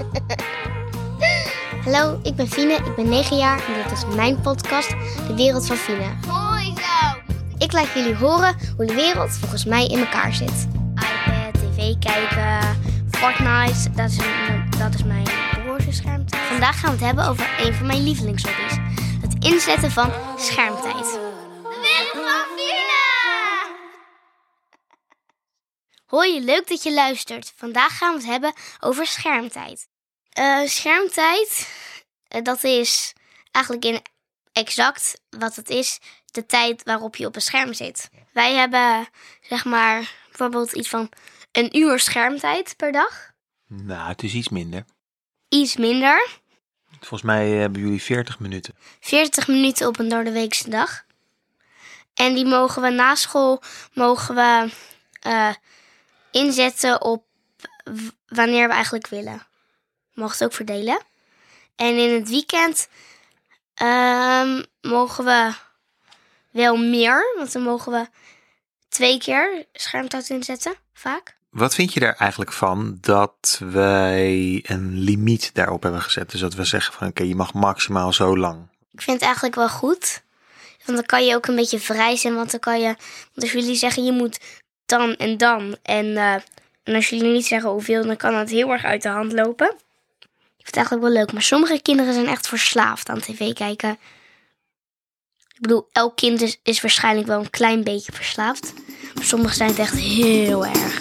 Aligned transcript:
Hallo, 1.84 2.20
ik 2.22 2.34
ben 2.34 2.48
Fine, 2.48 2.72
ik 2.72 2.94
ben 2.96 3.08
9 3.08 3.36
jaar 3.36 3.58
en 3.58 3.82
dit 3.82 3.92
is 3.92 4.14
mijn 4.14 4.40
podcast, 4.40 4.90
De 5.26 5.34
Wereld 5.34 5.66
van 5.66 5.76
Fine. 5.76 6.14
Mooi 6.26 6.64
zo. 6.64 7.20
Ik 7.58 7.72
laat 7.72 7.92
jullie 7.94 8.14
horen 8.14 8.56
hoe 8.76 8.86
de 8.86 8.94
wereld 8.94 9.30
volgens 9.30 9.64
mij 9.64 9.86
in 9.86 9.98
elkaar 9.98 10.34
zit. 10.34 10.68
iPad, 10.94 11.54
tv 11.54 11.98
kijken, 11.98 12.76
Fortnite, 13.10 13.90
dat 13.90 14.10
is, 14.10 14.16
dat 14.78 14.94
is 14.94 15.04
mijn 15.04 15.28
broerse 15.64 15.92
schermtijd. 15.92 16.42
Vandaag 16.42 16.80
gaan 16.80 16.90
we 16.90 16.96
het 16.96 17.06
hebben 17.06 17.28
over 17.28 17.50
een 17.58 17.74
van 17.74 17.86
mijn 17.86 18.02
lievelingshobby's. 18.02 18.76
Het 19.20 19.44
inzetten 19.44 19.90
van 19.90 20.10
schermtijd. 20.36 21.21
Hoi, 26.12 26.44
leuk 26.44 26.68
dat 26.68 26.82
je 26.82 26.92
luistert. 26.92 27.52
Vandaag 27.56 27.98
gaan 27.98 28.12
we 28.12 28.18
het 28.18 28.26
hebben 28.30 28.52
over 28.80 29.06
schermtijd. 29.06 29.88
Eh, 30.28 30.66
schermtijd, 30.66 31.68
eh, 32.28 32.42
dat 32.42 32.64
is 32.64 33.12
eigenlijk 33.50 33.84
in 33.84 34.02
exact 34.52 35.20
wat 35.30 35.56
het 35.56 35.68
is, 35.68 35.98
de 36.30 36.46
tijd 36.46 36.82
waarop 36.82 37.16
je 37.16 37.26
op 37.26 37.34
een 37.34 37.40
scherm 37.40 37.72
zit. 37.72 38.10
Wij 38.32 38.54
hebben, 38.54 39.08
zeg 39.40 39.64
maar, 39.64 40.14
bijvoorbeeld 40.28 40.72
iets 40.72 40.88
van 40.88 41.08
een 41.52 41.76
uur 41.76 41.98
schermtijd 41.98 42.76
per 42.76 42.92
dag. 42.92 43.30
Nou, 43.66 44.08
het 44.08 44.22
is 44.22 44.34
iets 44.34 44.48
minder. 44.48 44.84
Iets 45.48 45.76
minder, 45.76 46.40
Volgens 46.90 47.22
mij 47.22 47.48
hebben 47.48 47.82
jullie 47.82 48.02
40 48.02 48.38
minuten. 48.38 48.74
40 49.00 49.48
minuten 49.48 49.86
op 49.86 49.98
een 49.98 50.08
doordeweekse 50.08 50.70
dag. 50.70 51.04
En 52.14 52.34
die 52.34 52.46
mogen 52.46 52.82
we 52.82 52.90
na 52.90 53.14
school 53.14 53.62
mogen 53.92 54.34
we, 54.34 54.70
eh, 55.20 55.54
inzetten 56.32 57.02
op 57.02 57.24
wanneer 58.26 58.68
we 58.68 58.74
eigenlijk 58.74 59.06
willen. 59.06 59.46
Mogen 60.14 60.32
het 60.32 60.44
ook 60.44 60.52
verdelen. 60.52 61.00
En 61.76 61.96
in 61.96 62.14
het 62.14 62.28
weekend 62.28 62.88
ehm, 63.74 64.62
mogen 64.80 65.24
we 65.24 65.52
wel 66.50 66.76
meer, 66.76 67.34
want 67.36 67.52
dan 67.52 67.62
mogen 67.62 67.92
we 67.92 68.06
twee 68.88 69.18
keer 69.18 69.66
schermtijd 69.72 70.28
inzetten, 70.28 70.74
vaak. 70.92 71.36
Wat 71.50 71.74
vind 71.74 71.92
je 71.92 72.00
daar 72.00 72.16
eigenlijk 72.16 72.52
van 72.52 72.98
dat 73.00 73.60
wij 73.64 74.64
een 74.66 74.98
limiet 74.98 75.50
daarop 75.54 75.82
hebben 75.82 76.02
gezet? 76.02 76.30
Dus 76.30 76.40
dat 76.40 76.54
we 76.54 76.64
zeggen 76.64 76.94
van 76.94 77.08
oké, 77.08 77.22
je 77.22 77.34
mag 77.34 77.52
maximaal 77.52 78.12
zo 78.12 78.36
lang. 78.36 78.68
Ik 78.92 79.02
vind 79.02 79.16
het 79.16 79.24
eigenlijk 79.24 79.54
wel 79.54 79.68
goed. 79.68 80.22
Want 80.84 80.98
dan 80.98 81.06
kan 81.06 81.26
je 81.26 81.34
ook 81.34 81.46
een 81.46 81.56
beetje 81.56 81.78
vrij 81.78 82.16
zijn. 82.16 82.34
Want 82.34 82.50
dan 82.50 82.60
kan 82.60 82.80
je. 82.80 82.86
Want 82.86 83.00
als 83.34 83.52
jullie 83.52 83.74
zeggen 83.74 84.04
je 84.04 84.12
moet 84.12 84.40
dan 84.86 85.16
en 85.16 85.36
dan. 85.36 85.76
En, 85.82 86.16
eh, 86.16 86.34
en 86.82 86.94
als 86.94 87.08
jullie 87.08 87.32
niet 87.32 87.46
zeggen 87.46 87.70
hoeveel, 87.70 88.06
dan 88.06 88.16
kan 88.16 88.34
het 88.34 88.50
heel 88.50 88.70
erg 88.70 88.84
uit 88.84 89.02
de 89.02 89.08
hand 89.08 89.32
lopen. 89.32 89.66
Ik 90.56 90.68
vind 90.68 90.76
het 90.76 90.76
eigenlijk 90.76 91.06
wel 91.06 91.14
leuk. 91.14 91.32
Maar 91.32 91.42
sommige 91.42 91.82
kinderen 91.82 92.14
zijn 92.14 92.26
echt 92.26 92.48
verslaafd 92.48 93.08
aan 93.08 93.20
tv 93.20 93.52
kijken. 93.52 93.98
Ik 95.54 95.60
bedoel, 95.60 95.88
elk 95.92 96.16
kind 96.16 96.40
is, 96.40 96.58
is 96.62 96.80
waarschijnlijk 96.80 97.26
wel 97.26 97.40
een 97.40 97.50
klein 97.50 97.84
beetje 97.84 98.12
verslaafd. 98.12 98.72
Maar 99.14 99.24
sommigen 99.24 99.56
zijn 99.56 99.68
het 99.68 99.78
echt 99.78 99.98
heel 99.98 100.66
erg. 100.66 101.00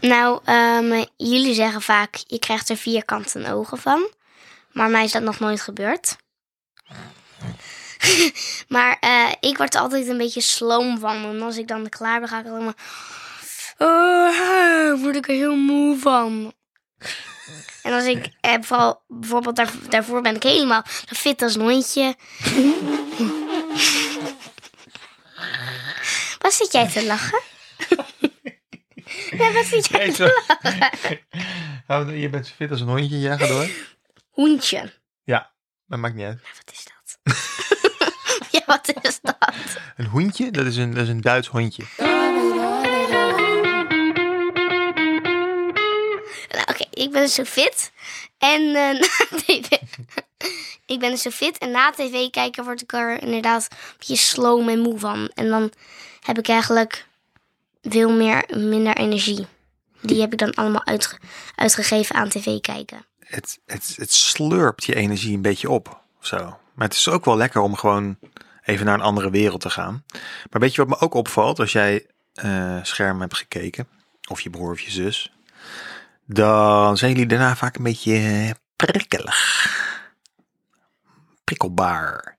Nou, 0.00 0.40
ehm, 0.44 1.04
jullie 1.16 1.54
zeggen 1.54 1.82
vaak, 1.82 2.22
je 2.26 2.38
krijgt 2.38 2.68
er 2.68 2.76
vierkante 2.76 3.52
ogen 3.52 3.78
van. 3.78 4.08
Maar 4.72 4.90
mij 4.90 5.04
is 5.04 5.12
dat 5.12 5.22
nog 5.22 5.38
nooit 5.38 5.60
gebeurd. 5.60 6.16
maar 8.74 8.96
eh, 9.00 9.32
ik 9.40 9.56
word 9.56 9.74
er 9.74 9.80
altijd 9.80 10.08
een 10.08 10.18
beetje 10.18 10.40
sloom 10.40 10.98
van. 10.98 11.24
En 11.24 11.42
als 11.42 11.56
ik 11.56 11.68
dan 11.68 11.88
klaar 11.88 12.20
ben, 12.20 12.28
ga 12.28 12.40
ik 12.40 12.46
alleen 12.46 12.64
maar... 12.64 12.76
Oh, 13.78 15.00
word 15.02 15.16
ik 15.16 15.28
er 15.28 15.34
heel 15.34 15.56
moe 15.56 15.98
van. 15.98 16.52
en 17.82 17.92
als 17.92 18.04
ik 18.04 18.28
eh, 18.40 18.54
vooral, 18.60 19.02
bijvoorbeeld 19.08 19.56
daar, 19.56 19.72
daarvoor 19.88 20.20
ben 20.20 20.34
ik 20.34 20.42
helemaal 20.42 20.82
fit 21.06 21.42
als 21.42 21.54
een 21.54 21.60
hondje. 21.60 22.14
Wat 26.44 26.52
zit 26.52 26.72
jij 26.72 26.88
te 26.88 27.04
lachen? 27.04 27.40
ja, 29.30 29.52
wat 29.52 29.64
zit 29.64 29.88
jij 29.88 30.12
te 30.12 30.42
lachen? 31.86 32.20
je 32.20 32.28
bent 32.28 32.46
zo 32.46 32.52
fit 32.56 32.70
als 32.70 32.80
een 32.80 32.88
hondje, 32.88 33.18
ja, 33.18 33.36
ga 33.36 33.46
door. 33.46 33.68
Hoentje. 34.30 34.92
Ja, 35.22 35.52
dat 35.86 35.98
maakt 35.98 36.14
niet 36.14 36.24
uit. 36.24 36.40
Wat 36.42 36.72
is 36.72 36.84
dat? 36.84 36.93
Wat 38.74 39.04
is 39.04 39.18
dat? 39.22 39.36
Een 39.96 40.06
hoentje, 40.06 40.50
dat 40.50 40.66
is 40.66 40.76
een, 40.76 40.94
dat 40.94 41.02
is 41.02 41.08
een 41.08 41.20
Duits 41.20 41.48
hondje. 41.48 41.84
Nou, 46.50 46.62
oké, 46.66 46.84
ik 46.90 47.10
ben 47.10 47.22
dus 47.22 47.34
zo 47.34 47.44
fit. 47.44 47.92
En 48.38 48.60
eh, 48.60 49.00
na 49.00 49.38
tv... 49.38 49.68
ik 50.86 50.98
ben 50.98 51.10
dus 51.10 51.22
zo 51.22 51.30
fit. 51.30 51.58
En 51.58 51.70
na 51.70 51.90
tv 51.90 52.30
kijken 52.30 52.64
word 52.64 52.82
ik 52.82 52.92
er 52.92 53.22
inderdaad 53.22 53.66
een 53.70 53.76
beetje 53.98 54.16
sloom 54.16 54.68
en 54.68 54.78
moe 54.78 54.98
van. 54.98 55.30
En 55.34 55.48
dan 55.48 55.72
heb 56.20 56.38
ik 56.38 56.48
eigenlijk 56.48 57.06
veel 57.82 58.10
meer, 58.10 58.44
minder 58.56 58.96
energie. 58.96 59.46
Die 60.00 60.20
heb 60.20 60.32
ik 60.32 60.38
dan 60.38 60.54
allemaal 60.54 60.86
uitge- 60.86 61.18
uitgegeven 61.54 62.14
aan 62.14 62.28
tv 62.28 62.60
kijken. 62.60 63.04
Het, 63.18 63.58
het, 63.66 63.94
het 63.96 64.12
slurpt 64.12 64.84
je 64.84 64.94
energie 64.94 65.34
een 65.34 65.42
beetje 65.42 65.70
op, 65.70 66.00
of 66.20 66.26
zo. 66.26 66.58
Maar 66.74 66.86
het 66.88 66.96
is 66.96 67.08
ook 67.08 67.24
wel 67.24 67.36
lekker 67.36 67.60
om 67.60 67.76
gewoon 67.76 68.18
even 68.64 68.86
naar 68.86 68.94
een 68.94 69.00
andere 69.00 69.30
wereld 69.30 69.60
te 69.60 69.70
gaan. 69.70 70.04
Maar 70.50 70.60
weet 70.60 70.74
je 70.74 70.84
wat 70.84 71.00
me 71.00 71.06
ook 71.06 71.14
opvalt 71.14 71.58
als 71.58 71.72
jij 71.72 72.06
eh 72.34 72.78
scherm 72.82 73.20
hebt 73.20 73.36
gekeken, 73.36 73.88
of 74.28 74.40
je 74.40 74.50
broer 74.50 74.70
of 74.70 74.80
je 74.80 74.90
zus, 74.90 75.32
dan 76.26 76.96
zijn 76.96 77.10
jullie 77.10 77.26
daarna 77.26 77.56
vaak 77.56 77.76
een 77.76 77.82
beetje 77.82 78.14
eh, 78.14 78.50
prikkelig. 78.76 79.68
Prikkelbaar. 81.44 82.36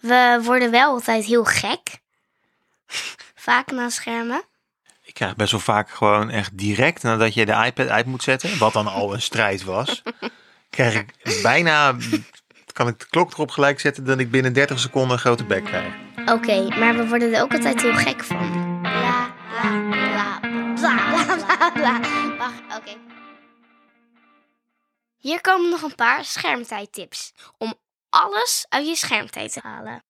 We 0.00 0.40
worden 0.44 0.70
wel 0.70 0.90
altijd 0.90 1.24
heel 1.24 1.44
gek. 1.44 1.98
Vaak 3.48 3.70
na 3.70 3.88
schermen. 3.88 4.42
Ik 5.02 5.14
krijg 5.14 5.36
best 5.36 5.50
wel 5.50 5.60
vaak 5.60 5.90
gewoon 5.90 6.30
echt 6.30 6.58
direct 6.58 7.02
nadat 7.02 7.34
je 7.34 7.46
de 7.46 7.64
iPad 7.66 7.88
uit 7.88 8.06
moet 8.06 8.22
zetten, 8.22 8.58
wat 8.58 8.72
dan 8.72 8.86
al 8.86 9.14
een 9.14 9.22
strijd 9.22 9.64
was, 9.64 10.02
krijg 10.70 10.94
ik 10.94 11.40
bijna, 11.42 11.96
kan 12.78 12.88
ik 12.88 12.98
de 12.98 13.06
klok 13.08 13.32
erop 13.32 13.50
gelijk 13.50 13.80
zetten 13.80 14.04
dat 14.04 14.18
ik 14.18 14.30
binnen 14.30 14.52
30 14.52 14.78
seconden 14.78 15.10
een 15.10 15.18
grote 15.18 15.44
bek 15.44 15.64
krijg. 15.64 15.94
Oké, 16.26 16.78
maar 16.78 16.96
we 16.96 17.08
worden 17.08 17.34
er 17.34 17.42
ook 17.42 17.52
altijd 17.52 17.82
heel 17.82 17.94
gek 17.94 18.24
van. 18.24 18.80
Bla, 18.82 19.32
bla, 19.60 19.88
bla, 19.90 20.40
bla, 20.74 21.00
bla, 21.24 21.70
bla, 21.70 21.70
bla. 21.70 22.00
Wacht, 22.36 22.78
oké. 22.78 22.96
Hier 25.16 25.40
komen 25.40 25.70
nog 25.70 25.82
een 25.82 25.94
paar 25.94 26.24
schermtijdtips. 26.24 27.32
Om 27.58 27.74
alles 28.08 28.66
uit 28.68 28.86
je 28.86 28.96
schermtijd 28.96 29.52
te 29.52 29.60
halen. 29.62 30.04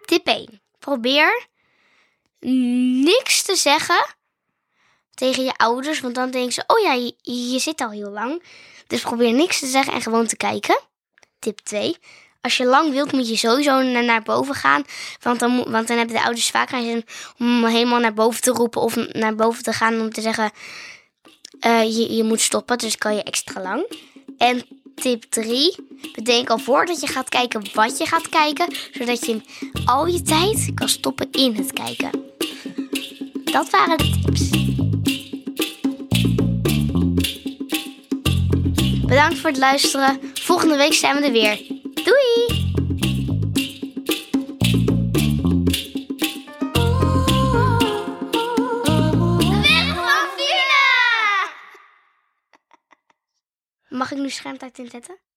Tip 0.00 0.26
1. 0.26 0.60
Probeer 0.78 1.46
niks 3.04 3.42
te 3.42 3.56
zeggen 3.56 4.18
tegen 5.20 5.44
je 5.44 5.56
ouders. 5.56 6.00
Want 6.00 6.14
dan 6.14 6.30
denken 6.30 6.52
ze, 6.52 6.64
oh 6.66 6.78
ja, 6.78 6.92
je, 7.22 7.58
zit 7.58 7.80
al 7.80 7.90
heel 7.90 8.10
lang. 8.10 8.42
Dus 8.86 9.00
probeer 9.00 9.32
niks 9.32 9.58
te 9.58 9.66
zeggen 9.66 9.92
en 9.92 10.02
gewoon 10.02 10.26
te 10.26 10.36
kijken. 10.36 10.80
Tip 11.38 11.58
2. 11.58 11.96
Als 12.40 12.56
je 12.56 12.64
lang 12.64 12.90
wilt, 12.90 13.12
moet 13.12 13.28
je 13.28 13.36
sowieso 13.36 13.82
naar, 13.82 14.04
naar 14.04 14.22
boven 14.22 14.54
gaan. 14.54 14.84
Want 15.20 15.40
dan, 15.40 15.56
want 15.56 15.88
dan 15.88 15.96
hebben 15.96 16.16
de 16.16 16.22
ouders 16.22 16.50
vaak 16.50 16.68
geen 16.68 16.84
zin 16.84 17.04
om 17.38 17.64
helemaal 17.64 18.00
naar 18.00 18.14
boven 18.14 18.40
te 18.40 18.50
roepen 18.50 18.80
of 18.80 18.96
naar 18.96 19.34
boven 19.34 19.62
te 19.62 19.72
gaan 19.72 20.00
om 20.00 20.12
te 20.12 20.20
zeggen: 20.20 20.50
eh, 21.60 21.82
je, 21.82 22.14
je 22.14 22.24
moet 22.24 22.40
stoppen, 22.40 22.78
dus 22.78 22.96
kan 22.96 23.14
je 23.14 23.22
extra 23.22 23.62
lang. 23.62 23.96
En 24.38 24.62
tip 24.94 25.22
3. 25.22 25.76
Bedenk 26.14 26.50
al 26.50 26.58
voordat 26.58 27.00
je 27.00 27.06
gaat 27.06 27.28
kijken 27.28 27.62
wat 27.74 27.98
je 27.98 28.06
gaat 28.06 28.28
kijken, 28.28 28.74
zodat 28.92 29.26
je 29.26 29.40
al 29.84 30.06
je 30.06 30.22
tijd 30.22 30.70
kan 30.74 30.88
stoppen 30.88 31.28
in 31.30 31.54
het 31.54 31.72
kijken. 31.72 32.10
Dat 33.44 33.70
waren 33.70 33.98
de 33.98 34.20
tips. 34.24 34.69
Bedankt 39.10 39.38
voor 39.38 39.50
het 39.50 39.58
luisteren. 39.58 40.20
Volgende 40.34 40.76
week 40.76 40.92
zijn 40.92 41.16
we 41.16 41.26
er 41.26 41.32
weer. 41.32 41.56
Doei! 42.04 42.68
Mag 53.88 54.12
ik 54.12 54.18
nu 54.18 54.30
schermtijd 54.30 54.78
inzetten? 54.78 55.29